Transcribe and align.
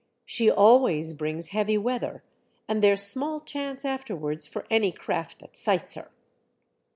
She 0.25 0.49
always 0.49 1.13
brings 1.13 1.49
heavy 1.49 1.77
weather, 1.77 2.23
and 2.67 2.81
there's 2.81 3.03
small 3.03 3.39
chance 3.39 3.85
afterwards 3.85 4.47
for 4.47 4.65
any 4.71 4.91
craft 4.91 5.37
that 5.41 5.55
sights 5.55 5.93
her." 5.93 6.09